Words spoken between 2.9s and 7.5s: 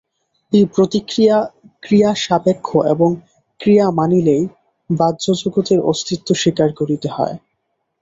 এবং ক্রিয়া মানিলেই বাহ্য জগতের অস্তিত্ব স্বীকার করিতে হয়।